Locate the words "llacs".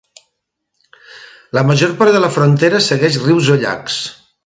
3.67-4.05